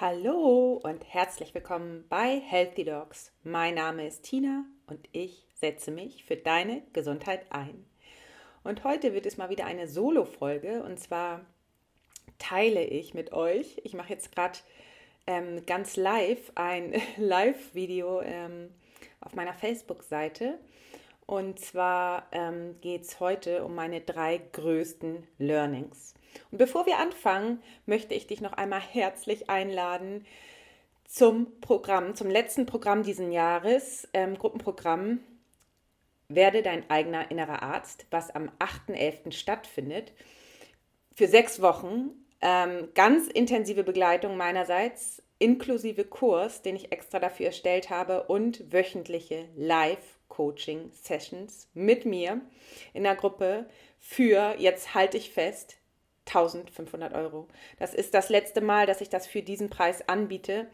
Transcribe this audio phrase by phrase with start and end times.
[0.00, 3.32] Hallo und herzlich willkommen bei Healthy Dogs.
[3.44, 7.84] Mein Name ist Tina und ich setze mich für deine Gesundheit ein.
[8.64, 11.44] Und heute wird es mal wieder eine Solo-Folge und zwar
[12.38, 14.58] teile ich mit euch, ich mache jetzt gerade
[15.26, 18.70] ähm, ganz live ein Live-Video ähm,
[19.20, 20.58] auf meiner Facebook-Seite.
[21.26, 26.14] Und zwar ähm, geht es heute um meine drei größten Learnings.
[26.50, 30.26] Und bevor wir anfangen, möchte ich dich noch einmal herzlich einladen
[31.04, 35.20] zum Programm, zum letzten Programm diesen Jahres, ähm, Gruppenprogramm
[36.28, 39.32] Werde dein eigener innerer Arzt, was am 8.11.
[39.32, 40.12] stattfindet.
[41.16, 42.10] Für sechs Wochen.
[42.40, 49.48] Ähm, ganz intensive Begleitung meinerseits, inklusive Kurs, den ich extra dafür erstellt habe und wöchentliche
[49.56, 52.40] Live-Coaching-Sessions mit mir
[52.94, 53.68] in der Gruppe
[53.98, 55.79] für, jetzt halte ich fest,
[56.34, 57.48] 1500 Euro.
[57.78, 60.66] Das ist das letzte Mal, dass ich das für diesen Preis anbiete,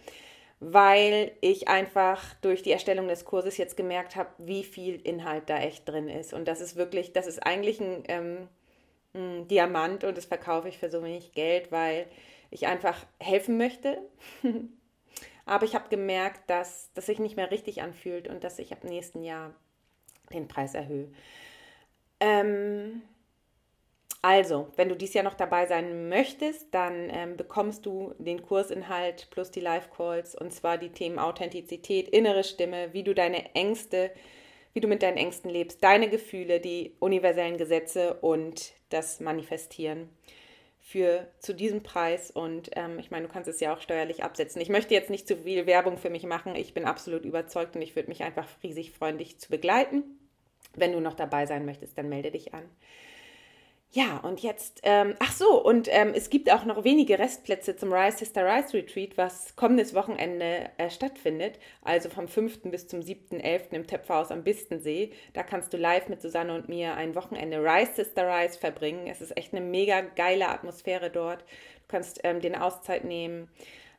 [0.61, 5.59] weil ich einfach durch die Erstellung des Kurses jetzt gemerkt habe, wie viel Inhalt da
[5.59, 6.33] echt drin ist.
[6.33, 8.49] Und das ist wirklich, das ist eigentlich ein, ähm,
[9.15, 12.07] ein Diamant und das verkaufe ich für so wenig Geld, weil
[12.51, 13.99] ich einfach helfen möchte.
[15.47, 18.83] Aber ich habe gemerkt, dass das sich nicht mehr richtig anfühlt und dass ich ab
[18.83, 19.55] nächsten Jahr
[20.33, 21.09] den Preis erhöhe.
[22.19, 23.03] Ähm,
[24.23, 29.29] also, wenn du dies Jahr noch dabei sein möchtest, dann ähm, bekommst du den Kursinhalt
[29.31, 34.11] plus die Live-Calls und zwar die Themen Authentizität, innere Stimme, wie du deine Ängste,
[34.73, 40.09] wie du mit deinen Ängsten lebst, deine Gefühle, die universellen Gesetze und das Manifestieren
[40.81, 42.31] für zu diesem Preis.
[42.31, 44.61] Und ähm, ich meine, du kannst es ja auch steuerlich absetzen.
[44.61, 46.55] Ich möchte jetzt nicht zu viel Werbung für mich machen.
[46.55, 50.05] Ich bin absolut überzeugt und ich würde mich einfach riesig freuen, dich zu begleiten.
[50.75, 52.65] Wenn du noch dabei sein möchtest, dann melde dich an.
[53.93, 57.93] Ja, und jetzt, ähm, ach so, und ähm, es gibt auch noch wenige Restplätze zum
[57.93, 62.63] Rise Sister Rise Retreat, was kommendes Wochenende äh, stattfindet, also vom 5.
[62.65, 63.71] bis zum 7.11.
[63.71, 65.13] im Töpferhaus am Bistensee.
[65.33, 69.07] Da kannst du live mit Susanne und mir ein Wochenende Rise Sister Rise verbringen.
[69.07, 71.41] Es ist echt eine mega geile Atmosphäre dort.
[71.41, 73.49] Du kannst ähm, den Auszeit nehmen,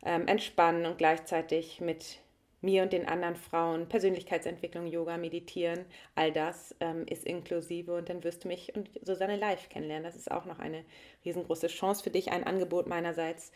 [0.05, 2.19] ähm, entspannen und gleichzeitig mit
[2.67, 5.85] mir und den anderen Frauen, Persönlichkeitsentwicklung, Yoga, Meditieren,
[6.15, 10.03] all das ähm, ist inklusive und dann wirst du mich und Susanne live kennenlernen.
[10.03, 10.83] Das ist auch noch eine
[11.23, 13.53] riesengroße Chance für dich, ein Angebot meinerseits.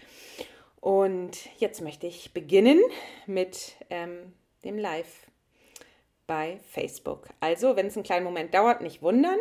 [0.80, 2.80] Und jetzt möchte ich beginnen
[3.28, 4.34] mit ähm,
[4.64, 5.28] dem Live
[6.26, 7.28] bei Facebook.
[7.42, 9.38] Also, wenn es einen kleinen Moment dauert, nicht wundern.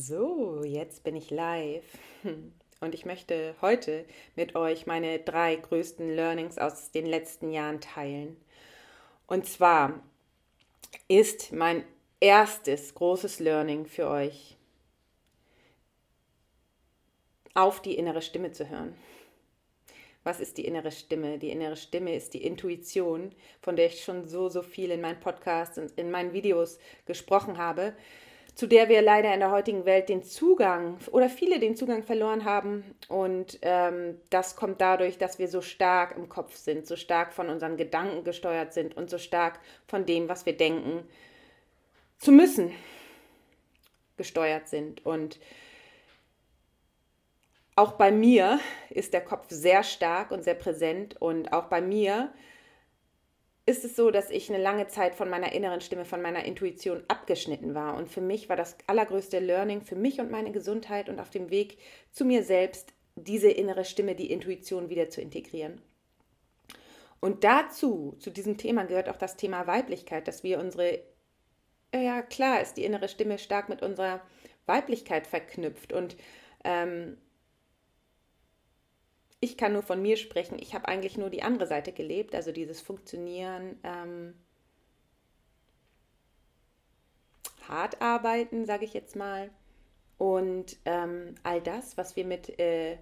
[0.00, 1.82] So, jetzt bin ich live
[2.80, 4.04] und ich möchte heute
[4.36, 8.36] mit euch meine drei größten Learnings aus den letzten Jahren teilen.
[9.26, 10.00] Und zwar
[11.08, 11.82] ist mein
[12.20, 14.56] erstes großes Learning für euch,
[17.54, 18.94] auf die innere Stimme zu hören.
[20.22, 21.38] Was ist die innere Stimme?
[21.40, 25.18] Die innere Stimme ist die Intuition, von der ich schon so, so viel in meinen
[25.18, 27.94] Podcasts und in meinen Videos gesprochen habe
[28.58, 32.44] zu der wir leider in der heutigen Welt den Zugang oder viele den Zugang verloren
[32.44, 32.82] haben.
[33.06, 37.50] Und ähm, das kommt dadurch, dass wir so stark im Kopf sind, so stark von
[37.50, 41.08] unseren Gedanken gesteuert sind und so stark von dem, was wir denken,
[42.18, 42.72] zu müssen,
[44.16, 45.06] gesteuert sind.
[45.06, 45.38] Und
[47.76, 48.58] auch bei mir
[48.90, 51.14] ist der Kopf sehr stark und sehr präsent.
[51.22, 52.32] Und auch bei mir
[53.68, 57.04] ist es so, dass ich eine lange Zeit von meiner inneren Stimme, von meiner Intuition
[57.06, 57.98] abgeschnitten war.
[57.98, 61.50] Und für mich war das allergrößte Learning für mich und meine Gesundheit und auf dem
[61.50, 61.76] Weg
[62.10, 65.82] zu mir selbst, diese innere Stimme, die Intuition wieder zu integrieren.
[67.20, 71.00] Und dazu, zu diesem Thema gehört auch das Thema Weiblichkeit, dass wir unsere,
[71.94, 74.22] ja klar, ist die innere Stimme stark mit unserer
[74.64, 75.92] Weiblichkeit verknüpft.
[75.92, 76.16] Und
[76.64, 77.18] ähm,
[79.40, 80.58] ich kann nur von mir sprechen.
[80.58, 84.34] Ich habe eigentlich nur die andere Seite gelebt, also dieses Funktionieren, ähm,
[87.68, 89.50] hart arbeiten, sage ich jetzt mal.
[90.16, 92.96] Und ähm, all das, was wir mit äh,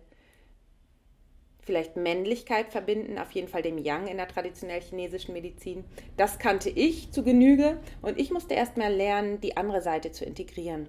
[1.60, 5.84] vielleicht Männlichkeit verbinden, auf jeden Fall dem Yang in der traditionell chinesischen Medizin,
[6.18, 7.80] das kannte ich zu Genüge.
[8.02, 10.88] Und ich musste erst mal lernen, die andere Seite zu integrieren.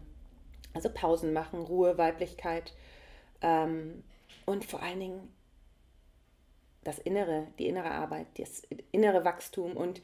[0.73, 2.73] Also Pausen machen, Ruhe, Weiblichkeit.
[3.41, 4.03] Ähm,
[4.45, 5.36] und vor allen Dingen
[6.87, 10.01] das Innere, die innere Arbeit, das innere Wachstum und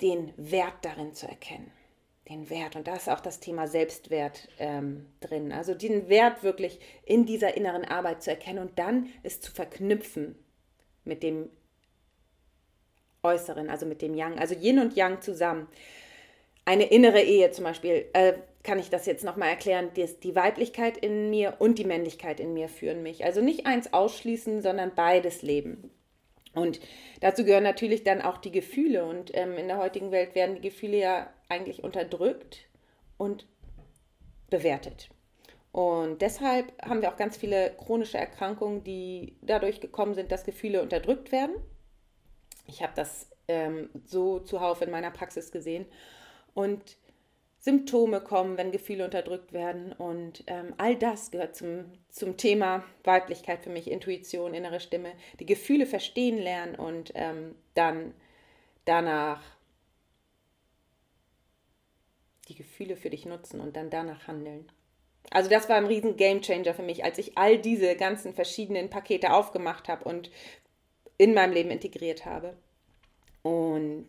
[0.00, 1.72] den Wert darin zu erkennen.
[2.28, 2.76] Den Wert.
[2.76, 5.52] Und da ist auch das Thema Selbstwert ähm, drin.
[5.52, 10.36] Also den Wert wirklich in dieser inneren Arbeit zu erkennen und dann es zu verknüpfen
[11.04, 11.50] mit dem
[13.24, 14.38] Äußeren, also mit dem Yang.
[14.38, 15.66] Also Yin und Yang zusammen.
[16.64, 20.98] eine innere Ehe zum Beispiel, äh, kann ich das jetzt nochmal erklären, die, die Weiblichkeit
[20.98, 23.24] in mir und die Männlichkeit in mir führen mich.
[23.24, 25.90] Also nicht eins ausschließen, sondern beides leben.
[26.54, 26.80] Und
[27.20, 29.04] dazu gehören natürlich dann auch die Gefühle.
[29.04, 32.66] Und ähm, in der heutigen Welt werden die Gefühle ja eigentlich unterdrückt
[33.16, 33.46] und
[34.50, 35.08] bewertet.
[35.72, 40.82] Und deshalb haben wir auch ganz viele chronische Erkrankungen, die dadurch gekommen sind, dass Gefühle
[40.82, 41.54] unterdrückt werden.
[42.66, 45.86] Ich habe das ähm, so zuhauf in meiner Praxis gesehen.
[46.54, 46.96] Und
[47.60, 49.92] Symptome kommen, wenn Gefühle unterdrückt werden.
[49.92, 55.12] Und ähm, all das gehört zum, zum Thema Weiblichkeit für mich, Intuition, innere Stimme.
[55.38, 58.14] Die Gefühle verstehen lernen und ähm, dann
[58.86, 59.42] danach
[62.48, 64.70] die Gefühle für dich nutzen und dann danach handeln.
[65.30, 69.32] Also das war ein riesen Gamechanger für mich, als ich all diese ganzen verschiedenen Pakete
[69.32, 70.30] aufgemacht habe und
[71.18, 72.56] in meinem Leben integriert habe.
[73.42, 74.06] Und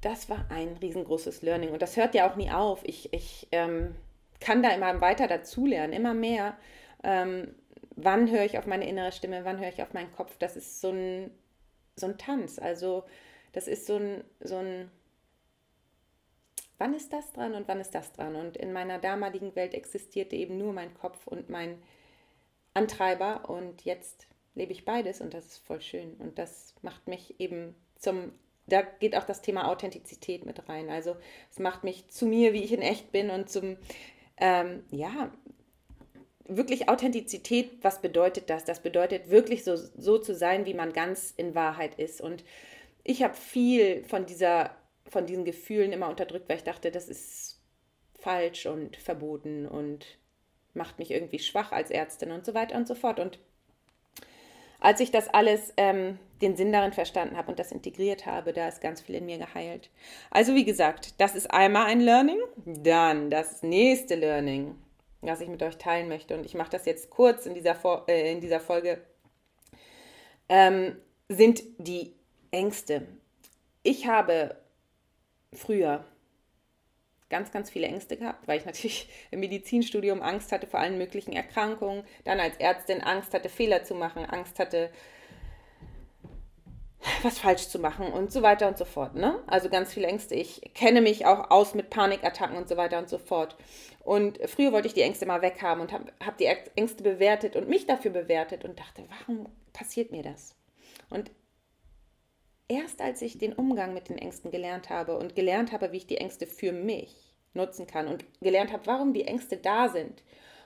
[0.00, 1.70] das war ein riesengroßes Learning.
[1.70, 2.80] Und das hört ja auch nie auf.
[2.84, 3.94] Ich, ich ähm,
[4.40, 6.56] kann da immer weiter dazulernen, immer mehr.
[7.02, 7.54] Ähm,
[7.96, 10.36] wann höre ich auf meine innere Stimme, wann höre ich auf meinen Kopf?
[10.38, 11.30] Das ist so ein,
[11.96, 12.58] so ein Tanz.
[12.58, 13.04] Also
[13.52, 14.90] das ist so ein, so ein,
[16.78, 18.36] wann ist das dran und wann ist das dran?
[18.36, 21.82] Und in meiner damaligen Welt existierte eben nur mein Kopf und mein
[22.72, 23.50] Antreiber.
[23.50, 26.14] Und jetzt lebe ich beides und das ist voll schön.
[26.14, 28.32] Und das macht mich eben zum
[28.72, 30.90] da geht auch das Thema Authentizität mit rein.
[30.90, 31.16] Also
[31.50, 33.76] es macht mich zu mir, wie ich in echt bin und zum,
[34.38, 35.32] ähm, ja,
[36.50, 38.64] wirklich Authentizität, was bedeutet das?
[38.64, 42.20] Das bedeutet wirklich so, so zu sein, wie man ganz in Wahrheit ist.
[42.20, 42.44] Und
[43.04, 44.74] ich habe viel von, dieser,
[45.08, 47.60] von diesen Gefühlen immer unterdrückt, weil ich dachte, das ist
[48.18, 50.18] falsch und verboten und
[50.74, 53.20] macht mich irgendwie schwach als Ärztin und so weiter und so fort.
[53.20, 53.38] Und
[54.80, 58.66] als ich das alles, ähm, den Sinn darin verstanden habe und das integriert habe, da
[58.66, 59.90] ist ganz viel in mir geheilt.
[60.30, 62.38] Also wie gesagt, das ist einmal ein Learning.
[62.64, 64.74] Dann das nächste Learning,
[65.20, 66.34] was ich mit euch teilen möchte.
[66.34, 67.76] Und ich mache das jetzt kurz in dieser,
[68.08, 69.02] äh, in dieser Folge,
[70.48, 70.96] ähm,
[71.28, 72.14] sind die
[72.50, 73.06] Ängste.
[73.82, 74.56] Ich habe
[75.52, 76.04] früher
[77.30, 81.32] ganz, ganz viele Ängste gehabt, weil ich natürlich im Medizinstudium Angst hatte vor allen möglichen
[81.32, 84.90] Erkrankungen, dann als Ärztin Angst hatte, Fehler zu machen, Angst hatte,
[87.22, 89.14] was falsch zu machen und so weiter und so fort.
[89.14, 89.42] Ne?
[89.46, 90.34] Also ganz viele Ängste.
[90.34, 93.56] Ich kenne mich auch aus mit Panikattacken und so weiter und so fort.
[94.00, 97.68] Und früher wollte ich die Ängste mal weghaben und habe hab die Ängste bewertet und
[97.68, 100.54] mich dafür bewertet und dachte, warum passiert mir das?
[101.08, 101.30] Und
[102.70, 106.06] erst als ich den Umgang mit den Ängsten gelernt habe und gelernt habe, wie ich
[106.06, 110.22] die Ängste für mich nutzen kann und gelernt habe, warum die Ängste da sind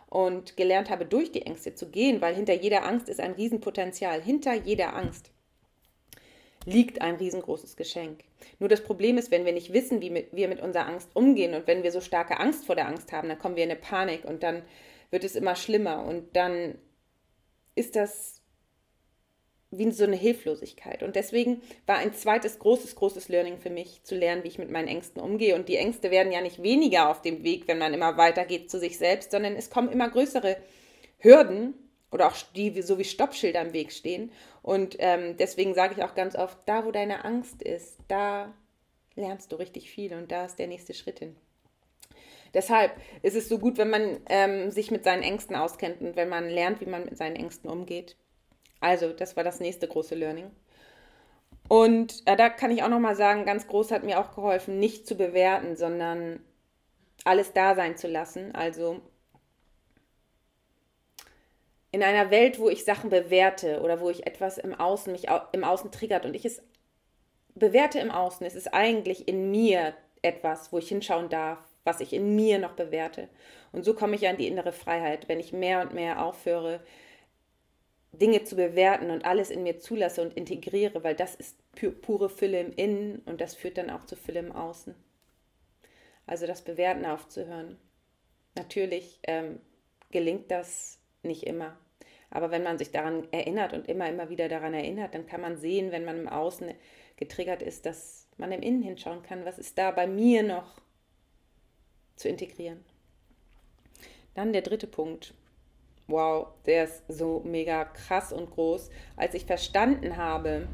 [0.08, 4.22] und gelernt habe, durch die Ängste zu gehen, weil hinter jeder Angst ist ein Riesenpotenzial.
[4.22, 5.30] Hinter jeder Angst
[6.66, 8.20] liegt ein riesengroßes Geschenk.
[8.58, 11.66] Nur das Problem ist, wenn wir nicht wissen, wie wir mit unserer Angst umgehen und
[11.66, 14.24] wenn wir so starke Angst vor der Angst haben, dann kommen wir in eine Panik
[14.24, 14.62] und dann
[15.10, 16.76] wird es immer schlimmer und dann
[17.74, 18.43] ist das
[19.78, 21.02] wie so eine Hilflosigkeit.
[21.02, 24.70] Und deswegen war ein zweites großes, großes Learning für mich, zu lernen, wie ich mit
[24.70, 25.54] meinen Ängsten umgehe.
[25.54, 28.78] Und die Ängste werden ja nicht weniger auf dem Weg, wenn man immer weitergeht zu
[28.78, 30.56] sich selbst, sondern es kommen immer größere
[31.18, 31.74] Hürden
[32.10, 34.30] oder auch die so wie Stoppschilder im Weg stehen.
[34.62, 38.54] Und ähm, deswegen sage ich auch ganz oft, da wo deine Angst ist, da
[39.16, 41.36] lernst du richtig viel und da ist der nächste Schritt hin.
[42.54, 46.28] Deshalb ist es so gut, wenn man ähm, sich mit seinen Ängsten auskennt und wenn
[46.28, 48.16] man lernt, wie man mit seinen Ängsten umgeht.
[48.84, 50.50] Also, das war das nächste große Learning.
[51.68, 55.06] Und äh, da kann ich auch nochmal sagen, ganz groß hat mir auch geholfen, nicht
[55.06, 56.40] zu bewerten, sondern
[57.24, 58.54] alles da sein zu lassen.
[58.54, 59.00] Also
[61.92, 65.64] in einer Welt, wo ich Sachen bewerte oder wo ich etwas im Außen mich im
[65.64, 66.62] Außen triggert und ich es
[67.54, 72.12] bewerte im Außen, ist es eigentlich in mir etwas, wo ich hinschauen darf, was ich
[72.12, 73.30] in mir noch bewerte.
[73.72, 76.80] Und so komme ich an die innere Freiheit, wenn ich mehr und mehr aufhöre,
[78.14, 81.56] Dinge zu bewerten und alles in mir zulasse und integriere, weil das ist
[82.02, 84.94] pure Fülle im Innen und das führt dann auch zu Fülle im Außen.
[86.26, 87.78] Also das Bewerten aufzuhören.
[88.54, 89.60] Natürlich ähm,
[90.10, 91.76] gelingt das nicht immer.
[92.30, 95.56] Aber wenn man sich daran erinnert und immer, immer wieder daran erinnert, dann kann man
[95.56, 96.72] sehen, wenn man im Außen
[97.16, 100.80] getriggert ist, dass man im Innen hinschauen kann, was ist da bei mir noch
[102.16, 102.84] zu integrieren.
[104.34, 105.34] Dann der dritte Punkt
[106.06, 110.68] wow, der ist so mega krass und groß, als ich verstanden habe,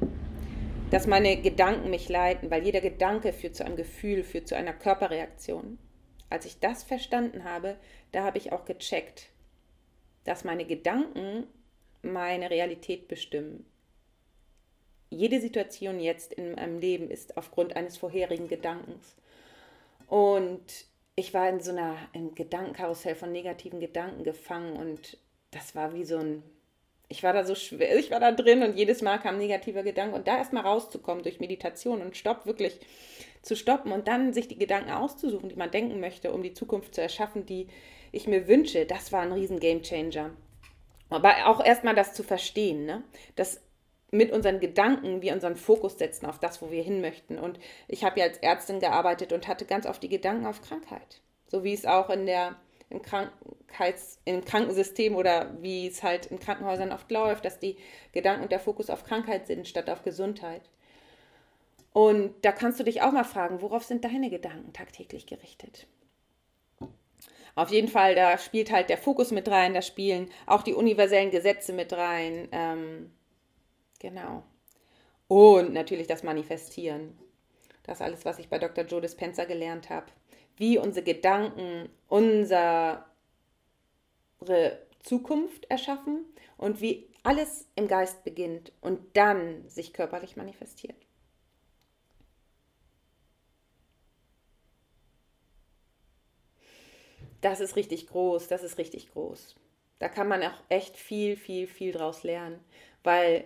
[0.91, 4.73] dass meine Gedanken mich leiten, weil jeder Gedanke führt zu einem Gefühl, führt zu einer
[4.73, 5.79] Körperreaktion.
[6.29, 7.77] Als ich das verstanden habe,
[8.13, 9.31] da habe ich auch gecheckt,
[10.25, 11.47] dass meine Gedanken
[12.03, 13.67] meine Realität bestimmen.
[15.11, 19.17] jede Situation jetzt in meinem Leben ist aufgrund eines vorherigen Gedankens.
[20.07, 20.87] Und
[21.21, 25.19] ich war in so einer im Gedankenkarussell von negativen Gedanken gefangen und
[25.51, 26.43] das war wie so ein
[27.09, 30.15] ich war da so schwer, ich war da drin und jedes Mal kam negativer Gedanke
[30.15, 32.79] und da erstmal rauszukommen durch Meditation und Stopp wirklich
[33.43, 36.95] zu stoppen und dann sich die Gedanken auszusuchen, die man denken möchte, um die Zukunft
[36.95, 37.67] zu erschaffen, die
[38.13, 40.31] ich mir wünsche, das war ein riesen Gamechanger.
[41.09, 43.03] Aber auch erstmal das zu verstehen, ne?
[43.35, 43.61] dass
[44.11, 47.39] mit unseren Gedanken wir unseren Fokus setzen auf das, wo wir hin möchten.
[47.39, 51.21] Und ich habe ja als Ärztin gearbeitet und hatte ganz oft die Gedanken auf Krankheit.
[51.47, 52.57] So wie es auch in der,
[52.89, 57.77] im, Krankheits-, im Krankensystem oder wie es halt in Krankenhäusern oft läuft, dass die
[58.13, 60.63] Gedanken und der Fokus auf Krankheit sind statt auf Gesundheit.
[61.93, 65.87] Und da kannst du dich auch mal fragen, worauf sind deine Gedanken tagtäglich gerichtet?
[67.57, 71.33] Auf jeden Fall, da spielt halt der Fokus mit rein, da spielen auch die universellen
[71.33, 72.49] Gesetze mit rein.
[72.53, 73.13] Ähm,
[74.01, 74.43] genau.
[75.29, 77.17] Und natürlich das Manifestieren.
[77.85, 78.85] Das alles, was ich bei Dr.
[78.85, 80.07] Joe Dispenza gelernt habe.
[80.57, 83.05] Wie unsere Gedanken unsere
[85.05, 86.25] Zukunft erschaffen
[86.59, 90.97] und wie alles im Geist beginnt und dann sich körperlich manifestiert.
[97.41, 99.55] das ist richtig groß, das ist richtig groß.
[99.99, 102.61] Da kann man auch echt viel, viel, viel draus lernen,
[103.03, 103.45] weil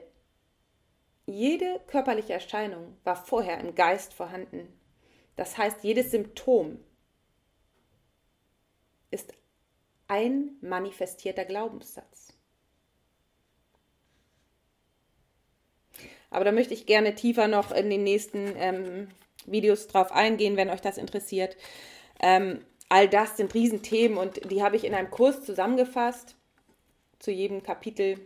[1.26, 4.68] jede körperliche Erscheinung war vorher im Geist vorhanden.
[5.36, 6.78] Das heißt, jedes Symptom
[9.10, 9.32] ist
[10.06, 12.34] ein manifestierter Glaubenssatz.
[16.30, 19.08] Aber da möchte ich gerne tiefer noch in den nächsten ähm,
[19.46, 21.56] Videos drauf eingehen, wenn euch das interessiert.
[22.20, 26.36] Ähm, all das sind Riesenthemen und die habe ich in einem Kurs zusammengefasst.
[27.20, 28.18] Zu jedem Kapitel,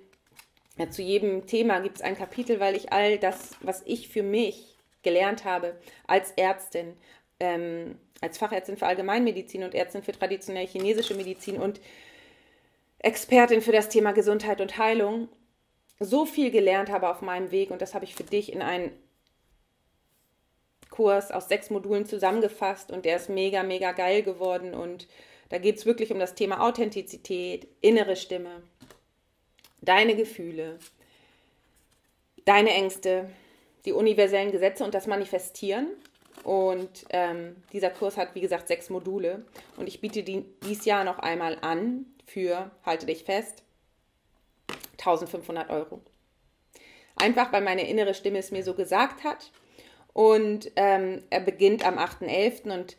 [0.78, 4.22] ja, zu jedem Thema gibt es ein Kapitel, weil ich all das, was ich für
[4.22, 6.96] mich gelernt habe als Ärztin,
[7.40, 11.80] ähm, als Fachärztin für Allgemeinmedizin und Ärztin für traditionelle chinesische Medizin und
[13.00, 15.28] Expertin für das Thema Gesundheit und Heilung,
[16.00, 18.92] so viel gelernt habe auf meinem Weg und das habe ich für dich in ein
[20.90, 24.74] Kurs aus sechs Modulen zusammengefasst und der ist mega, mega geil geworden.
[24.74, 25.06] Und
[25.48, 28.62] da geht es wirklich um das Thema Authentizität, innere Stimme,
[29.80, 30.78] deine Gefühle,
[32.44, 33.30] deine Ängste,
[33.84, 35.88] die universellen Gesetze und das Manifestieren.
[36.44, 39.44] Und ähm, dieser Kurs hat, wie gesagt, sechs Module.
[39.76, 43.62] Und ich biete die dieses Jahr noch einmal an für, halte dich fest,
[44.98, 46.00] 1500 Euro.
[47.16, 49.50] Einfach, weil meine innere Stimme es mir so gesagt hat
[50.12, 52.72] und ähm, er beginnt am 8.11.
[52.72, 52.96] Und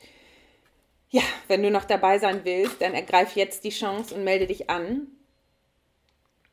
[1.09, 4.69] ja, wenn du noch dabei sein willst, dann ergreif jetzt die Chance und melde dich
[4.69, 5.07] an.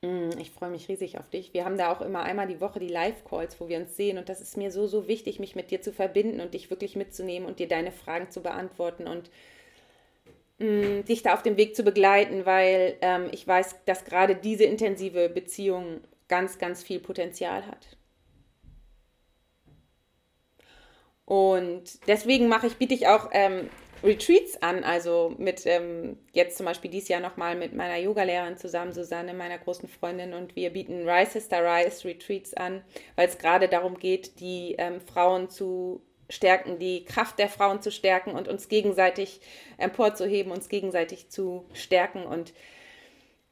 [0.02, 1.54] Mm, ich freue mich riesig auf dich.
[1.54, 4.18] Wir haben da auch immer einmal die Woche die Live-Calls, wo wir uns sehen.
[4.18, 6.96] Und das ist mir so, so wichtig, mich mit dir zu verbinden und dich wirklich
[6.96, 9.30] mitzunehmen und dir deine Fragen zu beantworten und
[10.58, 14.36] mh, mm, dich da auf dem Weg zu begleiten, weil ähm, ich weiß, dass gerade
[14.36, 17.96] diese intensive Beziehung ganz, ganz viel Potenzial hat.
[21.24, 23.68] Und deswegen mache ich, biete ich auch ähm,
[24.02, 28.92] Retreats an, also mit ähm, jetzt zum Beispiel dieses Jahr nochmal mit meiner Yogalehrerin zusammen,
[28.92, 32.82] Susanne, meiner großen Freundin, und wir bieten Rise Sister Rise Retreats an,
[33.16, 37.90] weil es gerade darum geht, die ähm, Frauen zu stärken, die Kraft der Frauen zu
[37.90, 39.40] stärken und uns gegenseitig
[39.78, 42.24] emporzuheben, uns gegenseitig zu stärken.
[42.24, 42.52] Und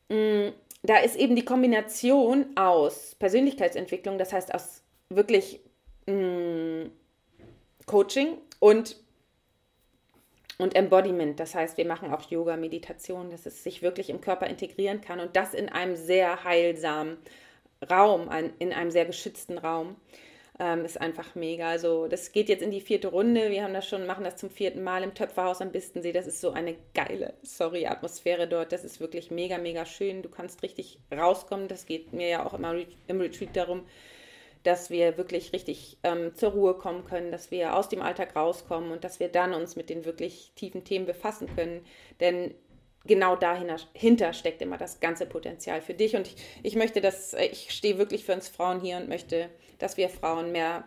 [0.09, 5.61] mh, mm, da ist eben die Kombination aus Persönlichkeitsentwicklung, das heißt aus wirklich
[6.07, 6.93] mh, mm,
[7.87, 8.97] Coaching und,
[10.59, 11.41] und Embodiment.
[11.41, 15.21] Das heißt, wir machen auch Yoga, Meditation, dass es sich wirklich im Körper integrieren kann
[15.21, 17.19] und das in einem sehr heilsamen
[17.91, 19.97] Raum, in einem sehr geschützten Raum.
[20.61, 21.69] Ähm, ist einfach mega.
[21.69, 23.51] Also das geht jetzt in die vierte Runde.
[23.51, 26.13] Wir haben das schon, machen das zum vierten Mal im Töpferhaus am Bistensee.
[26.13, 28.71] Das ist so eine geile, sorry, Atmosphäre dort.
[28.71, 30.23] Das ist wirklich mega, mega schön.
[30.23, 31.67] Du kannst richtig rauskommen.
[31.67, 32.77] Das geht mir ja auch immer
[33.09, 33.85] im Retreat darum,
[34.65, 38.91] dass wir wirklich richtig ähm, zur Ruhe kommen können, dass wir aus dem Alltag rauskommen
[38.91, 41.85] und dass wir dann uns mit den wirklich tiefen Themen befassen können.
[42.19, 42.55] Denn
[43.07, 46.17] genau dahinter steckt immer das ganze Potenzial für dich.
[46.17, 49.99] Und ich, ich möchte, dass ich stehe wirklich für uns Frauen hier und möchte, dass
[49.99, 50.85] wir Frauen mehr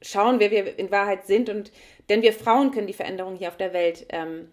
[0.00, 1.50] schauen, wer wir in Wahrheit sind.
[1.50, 1.72] Und
[2.08, 4.50] denn wir Frauen können die Veränderung hier auf der Welt, ähm,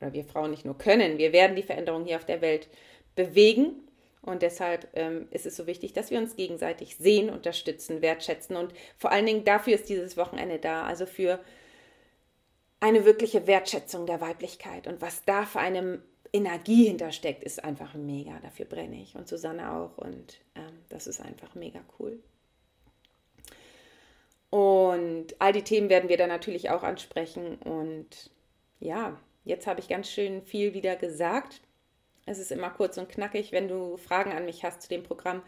[0.00, 2.68] oder wir Frauen nicht nur können, wir werden die Veränderung hier auf der Welt
[3.16, 3.83] bewegen
[4.24, 8.56] und deshalb ähm, ist es so wichtig, dass wir uns gegenseitig sehen, unterstützen, wertschätzen.
[8.56, 10.84] Und vor allen Dingen dafür ist dieses Wochenende da.
[10.84, 11.40] Also für
[12.80, 14.86] eine wirkliche Wertschätzung der Weiblichkeit.
[14.86, 16.02] Und was da für eine
[16.32, 18.38] Energie hintersteckt, ist einfach mega.
[18.42, 19.98] Dafür brenne ich und Susanne auch.
[19.98, 22.18] Und ähm, das ist einfach mega cool.
[24.48, 27.56] Und all die Themen werden wir dann natürlich auch ansprechen.
[27.56, 28.30] Und
[28.80, 31.60] ja, jetzt habe ich ganz schön viel wieder gesagt.
[32.26, 33.52] Es ist immer kurz und knackig.
[33.52, 35.42] Wenn du Fragen an mich hast zu dem Programm,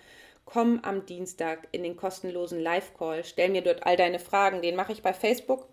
[0.45, 3.25] komm am Dienstag in den kostenlosen Live-Call.
[3.25, 4.63] Stell mir dort all deine Fragen.
[4.63, 5.69] Den mache ich bei Facebook.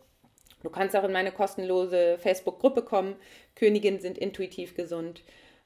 [0.63, 3.15] Du kannst auch in meine kostenlose Facebook-Gruppe kommen.
[3.55, 5.24] Königinnen sind intuitiv gesund.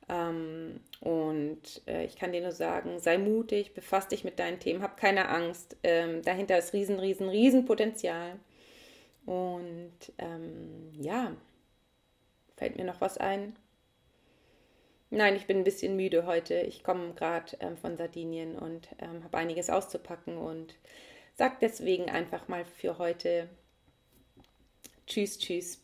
[0.10, 4.82] Ähm, und äh, ich kann dir nur sagen, sei mutig, befass dich mit deinen Themen,
[4.82, 5.78] hab keine Angst.
[5.84, 8.40] Ähm, dahinter ist riesen, riesen, riesen Potenzial.
[9.26, 11.34] Und ähm, ja,
[12.56, 13.56] fällt mir noch was ein?
[15.10, 16.56] Nein, ich bin ein bisschen müde heute.
[16.62, 20.76] Ich komme gerade ähm, von Sardinien und ähm, habe einiges auszupacken und
[21.36, 23.50] sage deswegen einfach mal für heute
[25.08, 25.82] Tschüss, tschüss.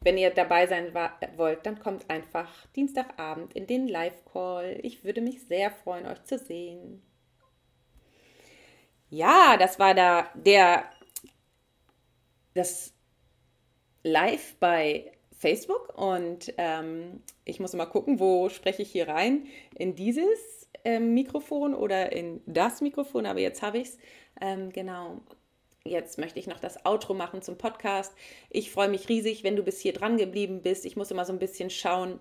[0.00, 0.94] Wenn ihr dabei sein
[1.36, 4.78] wollt, dann kommt einfach Dienstagabend in den Live-Call.
[4.82, 7.02] Ich würde mich sehr freuen, euch zu sehen.
[9.10, 10.84] Ja, das war da der
[12.54, 12.94] das
[14.04, 15.10] Live bei
[15.44, 19.46] Facebook und ähm, ich muss mal gucken, wo spreche ich hier rein?
[19.74, 23.98] In dieses ähm, Mikrofon oder in das Mikrofon, aber jetzt habe ich es.
[24.40, 25.20] Ähm, genau.
[25.84, 28.14] Jetzt möchte ich noch das Outro machen zum Podcast.
[28.48, 30.86] Ich freue mich riesig, wenn du bis hier dran geblieben bist.
[30.86, 32.20] Ich muss immer so ein bisschen schauen,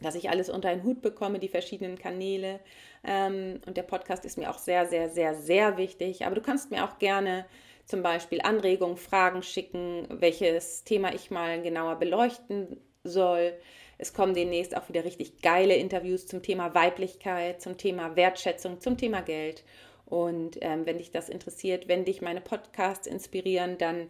[0.00, 2.60] dass ich alles unter einen Hut bekomme, die verschiedenen Kanäle.
[3.02, 6.24] Ähm, und der Podcast ist mir auch sehr, sehr, sehr, sehr wichtig.
[6.24, 7.44] Aber du kannst mir auch gerne
[7.84, 13.54] zum Beispiel Anregungen, Fragen schicken, welches Thema ich mal genauer beleuchten soll.
[13.98, 18.96] Es kommen demnächst auch wieder richtig geile Interviews zum Thema Weiblichkeit, zum Thema Wertschätzung, zum
[18.96, 19.64] Thema Geld.
[20.06, 24.08] Und ähm, wenn dich das interessiert, wenn dich meine Podcasts inspirieren, dann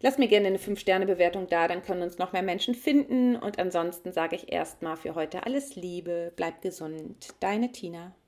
[0.00, 3.36] lass mir gerne eine 5-Sterne-Bewertung da, dann können uns noch mehr Menschen finden.
[3.36, 7.34] Und ansonsten sage ich erstmal für heute alles Liebe, bleib gesund.
[7.40, 8.14] Deine Tina.